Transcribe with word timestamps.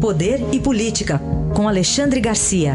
Poder 0.00 0.38
e 0.54 0.62
Política, 0.62 1.18
com 1.56 1.68
Alexandre 1.68 2.20
Garcia. 2.20 2.74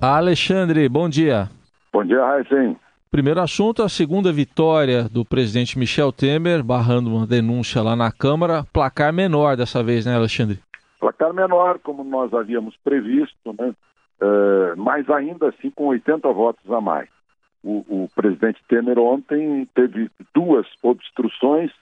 Alexandre, 0.00 0.88
bom 0.88 1.06
dia. 1.06 1.50
Bom 1.92 2.02
dia, 2.02 2.24
Raíssen. 2.24 2.78
Primeiro 3.10 3.42
assunto, 3.42 3.82
a 3.82 3.88
segunda 3.90 4.32
vitória 4.32 5.04
do 5.04 5.22
presidente 5.22 5.78
Michel 5.78 6.10
Temer, 6.10 6.62
barrando 6.62 7.14
uma 7.14 7.26
denúncia 7.26 7.82
lá 7.82 7.94
na 7.94 8.10
Câmara. 8.10 8.64
Placar 8.72 9.12
menor 9.12 9.54
dessa 9.54 9.82
vez, 9.82 10.06
né, 10.06 10.16
Alexandre? 10.16 10.60
Placar 10.98 11.34
menor, 11.34 11.78
como 11.80 12.02
nós 12.02 12.32
havíamos 12.32 12.74
previsto, 12.82 13.54
né? 13.58 13.74
Uh, 14.22 14.74
mas 14.78 15.10
ainda 15.10 15.50
assim 15.50 15.70
com 15.70 15.88
80 15.88 16.26
votos 16.32 16.70
a 16.72 16.80
mais. 16.80 17.13
O, 17.64 17.78
o 17.88 18.08
presidente 18.14 18.62
Temer 18.68 18.98
ontem 18.98 19.66
teve 19.74 20.10
duas 20.34 20.66
obstruções 20.82 21.72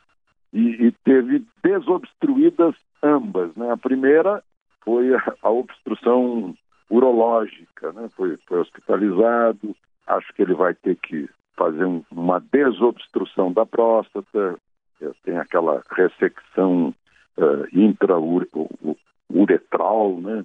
e, 0.52 0.86
e 0.86 0.92
teve 1.04 1.44
desobstruídas 1.62 2.76
ambas. 3.02 3.54
Né? 3.56 3.72
A 3.72 3.76
primeira 3.76 4.42
foi 4.84 5.12
a, 5.12 5.34
a 5.42 5.50
obstrução 5.50 6.54
urológica, 6.88 7.92
né? 7.92 8.08
foi, 8.16 8.38
foi 8.46 8.60
hospitalizado, 8.60 9.74
acho 10.06 10.32
que 10.34 10.42
ele 10.42 10.54
vai 10.54 10.74
ter 10.74 10.96
que 10.96 11.28
fazer 11.56 11.84
um, 11.84 12.04
uma 12.10 12.38
desobstrução 12.38 13.52
da 13.52 13.66
próstata, 13.66 14.56
é, 15.00 15.10
tem 15.24 15.38
aquela 15.38 15.82
ressecção 15.90 16.94
uh, 17.36 18.96
intrauretral, 19.32 20.20
né? 20.20 20.44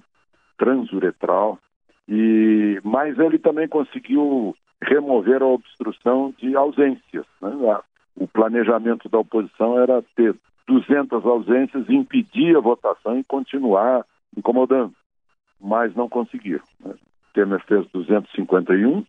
transuretral, 0.56 1.58
e, 2.08 2.80
mas 2.82 3.18
ele 3.18 3.38
também 3.38 3.68
conseguiu 3.68 4.56
remover 4.82 5.42
a 5.42 5.46
obstrução 5.46 6.34
de 6.38 6.56
ausências. 6.56 7.26
Né? 7.40 7.50
O 8.16 8.26
planejamento 8.26 9.08
da 9.08 9.18
oposição 9.18 9.78
era 9.78 10.02
ter 10.14 10.34
200 10.66 11.24
ausências, 11.24 11.88
impedir 11.88 12.56
a 12.56 12.60
votação 12.60 13.18
e 13.18 13.24
continuar 13.24 14.04
incomodando, 14.36 14.92
mas 15.60 15.94
não 15.94 16.08
conseguiu. 16.08 16.60
Né? 16.84 16.94
Temer 17.32 17.64
fez 17.66 17.86
251, 17.92 19.04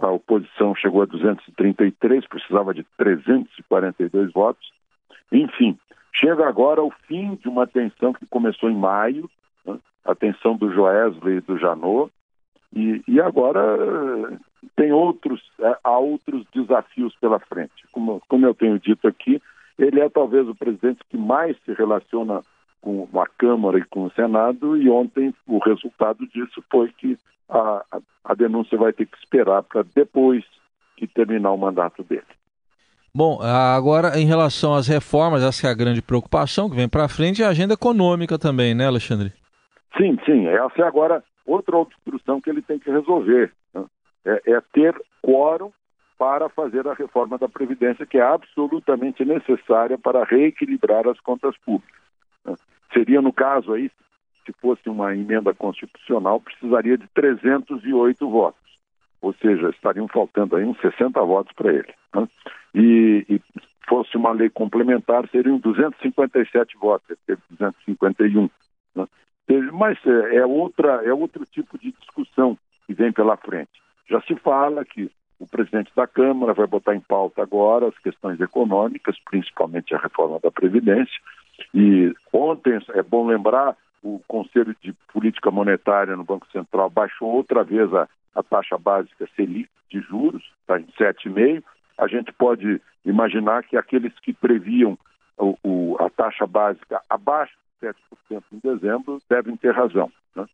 a 0.00 0.10
oposição 0.10 0.74
chegou 0.74 1.02
a 1.02 1.06
233, 1.06 2.26
precisava 2.26 2.72
de 2.72 2.84
342 2.96 4.32
votos. 4.32 4.72
Enfim, 5.30 5.78
chega 6.14 6.46
agora 6.46 6.82
o 6.82 6.90
fim 7.06 7.34
de 7.36 7.48
uma 7.48 7.66
tensão 7.66 8.12
que 8.12 8.26
começou 8.26 8.70
em 8.70 8.76
maio, 8.76 9.28
né? 9.66 9.78
a 10.04 10.14
tensão 10.14 10.56
do 10.56 10.72
Joesley 10.72 11.38
e 11.38 11.40
do 11.40 11.58
Janot, 11.58 12.12
e, 12.74 13.02
e 13.06 13.20
agora 13.20 13.60
tem 14.76 14.92
outros, 14.92 15.42
é, 15.60 15.76
há 15.82 15.98
outros 15.98 16.44
desafios 16.54 17.14
pela 17.16 17.38
frente. 17.38 17.86
Como, 17.92 18.20
como 18.28 18.46
eu 18.46 18.54
tenho 18.54 18.78
dito 18.78 19.06
aqui, 19.06 19.40
ele 19.78 20.00
é 20.00 20.08
talvez 20.08 20.48
o 20.48 20.54
presidente 20.54 21.00
que 21.08 21.16
mais 21.16 21.56
se 21.64 21.72
relaciona 21.72 22.40
com 22.80 23.08
a 23.20 23.26
Câmara 23.26 23.78
e 23.78 23.84
com 23.84 24.04
o 24.04 24.10
Senado, 24.12 24.76
e 24.76 24.90
ontem 24.90 25.32
o 25.46 25.58
resultado 25.58 26.26
disso 26.26 26.62
foi 26.70 26.92
que 26.92 27.16
a, 27.48 27.84
a, 27.92 28.00
a 28.24 28.34
denúncia 28.34 28.76
vai 28.76 28.92
ter 28.92 29.06
que 29.06 29.16
esperar 29.18 29.62
para 29.62 29.84
depois 29.94 30.44
que 30.96 31.06
terminar 31.06 31.52
o 31.52 31.58
mandato 31.58 32.02
dele. 32.02 32.22
Bom, 33.14 33.40
agora 33.42 34.18
em 34.18 34.26
relação 34.26 34.74
às 34.74 34.88
reformas, 34.88 35.42
essa 35.42 35.66
é 35.66 35.70
a 35.70 35.74
grande 35.74 36.00
preocupação 36.00 36.70
que 36.70 36.76
vem 36.76 36.88
para 36.88 37.08
frente, 37.08 37.42
é 37.42 37.46
a 37.46 37.50
agenda 37.50 37.74
econômica 37.74 38.38
também, 38.38 38.74
né, 38.74 38.86
Alexandre? 38.86 39.32
Sim, 39.98 40.18
sim. 40.24 40.46
Essa 40.46 40.82
é 40.82 40.84
agora 40.84 41.22
outra 41.46 41.76
obstrução 41.76 42.40
que 42.40 42.48
ele 42.48 42.62
tem 42.62 42.78
que 42.78 42.90
resolver. 42.90 43.52
Né? 43.74 43.84
É, 44.24 44.52
é 44.52 44.60
ter 44.72 44.94
quórum 45.20 45.72
para 46.18 46.48
fazer 46.48 46.86
a 46.86 46.94
reforma 46.94 47.36
da 47.36 47.48
Previdência, 47.48 48.06
que 48.06 48.16
é 48.16 48.22
absolutamente 48.22 49.24
necessária 49.24 49.98
para 49.98 50.24
reequilibrar 50.24 51.08
as 51.08 51.18
contas 51.18 51.56
públicas. 51.58 52.00
Né? 52.44 52.54
Seria, 52.92 53.20
no 53.20 53.32
caso 53.32 53.72
aí, 53.72 53.90
se 54.46 54.52
fosse 54.60 54.88
uma 54.88 55.14
emenda 55.14 55.52
constitucional, 55.52 56.40
precisaria 56.40 56.96
de 56.96 57.08
308 57.08 58.30
votos. 58.30 58.60
Ou 59.20 59.32
seja, 59.34 59.70
estariam 59.70 60.06
faltando 60.06 60.56
aí 60.56 60.64
uns 60.64 60.80
60 60.80 61.20
votos 61.22 61.52
para 61.54 61.72
ele. 61.72 61.92
Né? 62.14 62.28
E, 62.74 63.26
e 63.28 63.40
fosse 63.88 64.16
uma 64.16 64.30
lei 64.30 64.48
complementar, 64.48 65.28
seriam 65.28 65.58
257 65.58 66.76
votos, 66.76 67.10
ele 67.10 67.18
teve 67.26 67.42
251. 67.50 68.48
Né? 68.94 69.06
Mas 69.72 69.98
é, 70.06 70.36
é, 70.36 70.46
outra, 70.46 71.02
é 71.04 71.12
outro 71.12 71.44
tipo 71.46 71.76
de 71.78 71.92
discussão 71.92 72.56
que 72.86 72.94
vem 72.94 73.12
pela 73.12 73.36
frente. 73.36 73.81
Já 74.12 74.20
se 74.20 74.36
fala 74.36 74.84
que 74.84 75.10
o 75.40 75.46
presidente 75.46 75.90
da 75.96 76.06
Câmara 76.06 76.52
vai 76.52 76.66
botar 76.66 76.94
em 76.94 77.00
pauta 77.00 77.42
agora 77.42 77.88
as 77.88 77.98
questões 77.98 78.38
econômicas, 78.40 79.16
principalmente 79.24 79.94
a 79.94 79.98
reforma 79.98 80.38
da 80.38 80.50
Previdência. 80.50 81.18
E 81.74 82.14
ontem, 82.30 82.78
é 82.90 83.02
bom 83.02 83.26
lembrar, 83.26 83.74
o 84.02 84.20
Conselho 84.28 84.76
de 84.82 84.92
Política 85.12 85.50
Monetária 85.50 86.14
no 86.14 86.24
Banco 86.24 86.46
Central 86.52 86.90
baixou 86.90 87.28
outra 87.28 87.64
vez 87.64 87.90
a, 87.94 88.06
a 88.34 88.42
taxa 88.42 88.76
básica 88.76 89.26
Selic 89.34 89.70
de 89.90 90.00
juros, 90.00 90.42
está 90.60 90.78
em 90.78 90.86
7,5%. 91.00 91.64
A 91.96 92.06
gente 92.06 92.32
pode 92.32 92.80
imaginar 93.04 93.62
que 93.62 93.78
aqueles 93.78 94.12
que 94.20 94.34
previam 94.34 94.98
o, 95.38 95.56
o, 95.64 95.96
a 95.98 96.10
taxa 96.10 96.46
básica 96.46 97.00
abaixo 97.08 97.54
7% 97.82 98.42
em 98.52 98.58
dezembro, 98.62 99.20
devem 99.28 99.56
ter 99.56 99.74
razão. 99.74 100.10
Né? 100.36 100.46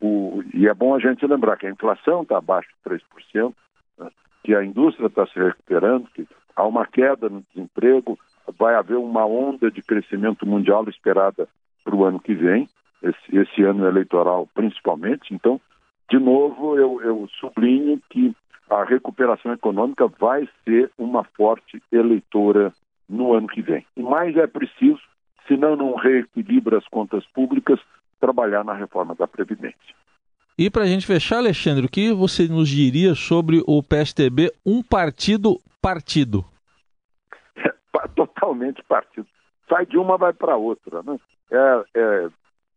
O, 0.00 0.42
e 0.52 0.68
é 0.68 0.74
bom 0.74 0.94
a 0.94 0.98
gente 0.98 1.26
lembrar 1.26 1.56
que 1.56 1.66
a 1.66 1.70
inflação 1.70 2.22
está 2.22 2.38
abaixo 2.38 2.68
de 2.84 2.98
3%, 3.34 3.54
né? 3.98 4.10
que 4.42 4.54
a 4.54 4.64
indústria 4.64 5.06
está 5.06 5.26
se 5.26 5.38
recuperando, 5.38 6.08
que 6.14 6.26
há 6.54 6.64
uma 6.66 6.86
queda 6.86 7.28
no 7.28 7.42
desemprego, 7.52 8.18
vai 8.58 8.74
haver 8.74 8.96
uma 8.96 9.24
onda 9.26 9.70
de 9.70 9.82
crescimento 9.82 10.46
mundial 10.46 10.88
esperada 10.88 11.48
para 11.84 11.94
o 11.94 12.04
ano 12.04 12.20
que 12.20 12.34
vem, 12.34 12.68
esse, 13.02 13.36
esse, 13.36 13.62
ano 13.62 13.86
eleitoral 13.86 14.48
principalmente. 14.54 15.34
Então, 15.34 15.60
de 16.10 16.18
novo, 16.18 16.76
eu, 16.76 17.00
eu 17.02 17.28
sublinho 17.40 18.00
que 18.10 18.34
a 18.70 18.84
recuperação 18.84 19.52
econômica 19.52 20.06
vai 20.06 20.48
ser 20.64 20.90
uma 20.98 21.24
forte 21.24 21.82
eleitora 21.92 22.72
no 23.08 23.32
ano 23.32 23.46
que 23.46 23.62
vem. 23.62 23.86
E 23.96 24.02
mais 24.02 24.36
é 24.36 24.46
preciso 24.46 25.00
senão 25.46 25.76
não 25.76 25.94
reequilibra 25.94 26.78
as 26.78 26.88
contas 26.88 27.24
públicas, 27.26 27.78
trabalhar 28.20 28.64
na 28.64 28.74
reforma 28.74 29.14
da 29.14 29.26
Previdência. 29.26 29.94
E 30.58 30.70
para 30.70 30.84
a 30.84 30.86
gente 30.86 31.06
fechar, 31.06 31.36
Alexandre, 31.36 31.84
o 31.84 31.88
que 31.88 32.12
você 32.12 32.48
nos 32.48 32.68
diria 32.68 33.14
sobre 33.14 33.62
o 33.66 33.82
PSDB, 33.82 34.50
um 34.64 34.82
partido 34.82 35.58
partido? 35.82 36.44
É, 37.56 37.72
totalmente 38.16 38.82
partido. 38.84 39.26
Sai 39.68 39.84
de 39.84 39.98
uma, 39.98 40.16
vai 40.16 40.32
para 40.32 40.56
outra. 40.56 41.02
Né? 41.02 41.18
É, 41.50 41.84
é, 41.94 42.28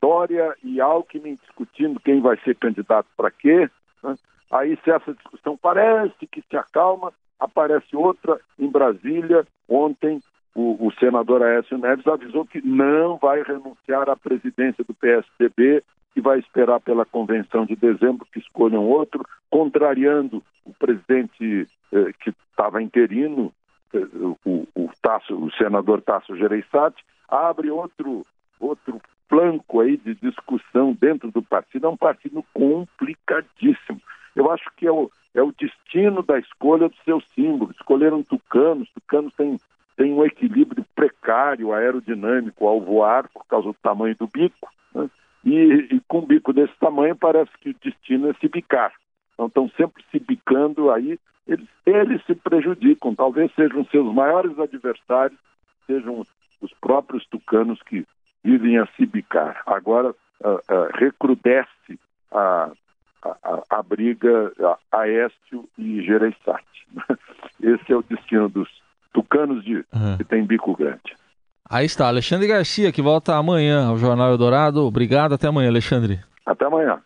Dória 0.01 0.55
e 0.61 0.81
Alckmin 0.81 1.39
discutindo 1.41 1.99
quem 2.01 2.19
vai 2.19 2.37
ser 2.43 2.55
candidato 2.57 3.07
para 3.15 3.31
quê. 3.31 3.69
Né? 4.03 4.15
Aí, 4.51 4.77
se 4.83 4.91
essa 4.91 5.13
discussão 5.13 5.57
parece 5.57 6.27
que 6.27 6.43
se 6.49 6.57
acalma, 6.57 7.13
aparece 7.39 7.95
outra 7.95 8.39
em 8.57 8.69
Brasília. 8.69 9.47
Ontem, 9.69 10.21
o, 10.59 10.87
o, 10.87 10.91
senador 10.99 11.41
Aécio 11.41 11.77
Neves 11.77 12.05
avisou 12.05 12.45
que 12.45 12.61
não 12.61 13.15
vai 13.15 13.41
renunciar 13.43 14.09
à 14.09 14.15
presidência 14.17 14.83
do 14.83 14.93
PSDB, 14.93 15.81
que 16.13 16.19
vai 16.19 16.39
esperar 16.39 16.81
pela 16.81 17.05
convenção 17.05 17.65
de 17.65 17.77
dezembro 17.77 18.27
que 18.33 18.39
escolham 18.39 18.83
outro, 18.83 19.25
contrariando 19.49 20.43
o 20.65 20.73
presidente 20.73 21.65
eh, 21.93 22.11
que 22.21 22.33
estava 22.51 22.83
interino, 22.83 23.53
eh, 23.93 24.05
o, 24.45 24.67
o, 24.75 24.89
Tasso, 25.01 25.33
o 25.33 25.49
senador 25.53 26.01
Tasso 26.01 26.35
Gereissati, 26.35 27.01
abre 27.29 27.71
outro, 27.71 28.25
outro 28.59 28.99
flanco 29.29 29.79
aí 29.79 29.95
de 29.95 30.13
discussão 30.15 30.91
dentro 30.91 31.31
do 31.31 31.41
partido. 31.41 31.87
É 31.87 31.89
um 31.89 31.97
partido 31.97 32.43
complicadíssimo. 32.53 34.01
Eu 34.35 34.51
acho 34.51 34.69
que 34.75 34.85
é 34.85 34.91
o, 34.91 35.09
é 35.33 35.41
o 35.41 35.53
destino 35.57 36.21
da 36.21 36.37
escolha 36.37 36.89
do 36.89 36.95
seu 37.05 37.21
símbolo. 37.33 37.71
Escolheram 37.71 38.23
tucanos, 38.23 38.89
tucanos 38.91 39.33
têm 39.35 39.57
tem 39.99 40.13
um 40.13 40.23
equilíbrio 40.23 40.85
precário 40.95 41.73
aerodinâmico 41.73 42.65
ao 42.65 42.79
voar 42.79 43.27
por 43.33 43.45
causa 43.45 43.67
do 43.67 43.73
tamanho 43.73 44.15
do 44.15 44.27
bico, 44.27 44.71
né? 44.95 45.09
e, 45.43 45.53
e, 45.91 46.01
com 46.07 46.19
um 46.19 46.25
bico 46.25 46.53
desse 46.53 46.73
tamanho 46.79 47.17
parece 47.17 47.51
que 47.59 47.71
o 47.71 47.75
destino 47.83 48.29
é 48.29 48.33
se 48.35 48.47
bicar. 48.47 48.93
Então 49.33 49.47
estão 49.47 49.69
sempre 49.71 50.01
se 50.09 50.17
bicando 50.17 50.89
aí, 50.89 51.19
eles, 51.45 51.67
eles 51.85 52.25
se 52.25 52.33
prejudicam, 52.33 53.13
talvez 53.13 53.53
sejam 53.55 53.83
seus 53.87 54.13
maiores 54.13 54.57
adversários, 54.57 55.37
sejam 55.85 56.25
os 56.61 56.73
próprios 56.79 57.25
tucanos 57.25 57.81
que 57.83 58.07
vivem 58.41 58.77
a 58.77 58.87
se 58.95 59.05
bicar. 59.05 59.61
Agora 59.65 60.11
uh, 60.11 60.47
uh, 60.47 60.87
recrudesce 60.93 61.99
a, 62.31 62.71
a, 63.21 63.63
a, 63.69 63.83
briga 63.83 64.53
a 64.91 65.01
Aécio 65.01 65.67
e 65.77 66.01
Gereissati. 66.03 66.87
Esse 67.61 67.91
é 67.91 67.97
o 67.97 68.03
destino 68.03 68.47
dos 68.47 68.78
tucanos 69.39 69.63
de, 69.63 69.75
uhum. 69.93 70.17
que 70.17 70.23
tem 70.23 70.45
bico 70.45 70.75
grande. 70.75 71.15
Aí 71.69 71.85
está, 71.85 72.07
Alexandre 72.07 72.47
Garcia, 72.47 72.91
que 72.91 73.01
volta 73.01 73.35
amanhã 73.35 73.87
ao 73.87 73.97
Jornal 73.97 74.31
Eldorado. 74.31 74.85
Obrigado, 74.85 75.35
até 75.35 75.47
amanhã, 75.47 75.69
Alexandre. 75.69 76.19
Até 76.45 76.65
amanhã. 76.65 76.99